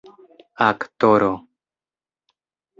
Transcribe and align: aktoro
aktoro 0.69 1.31